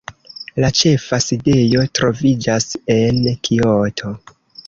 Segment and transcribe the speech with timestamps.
[0.63, 2.67] La ĉefa sidejo troviĝas
[2.97, 4.15] en Kioto.